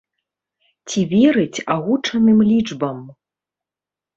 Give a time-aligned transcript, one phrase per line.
[0.93, 3.05] Ці верыць агучаным лічбам?